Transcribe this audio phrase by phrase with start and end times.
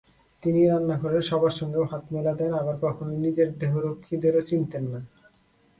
[0.43, 4.99] তিনি রান্নাঘরের সবার সঙ্গেও হাত মেলাতেন, আবার কখনো নিজের দেহরক্ষীদেরও চিনতেন না।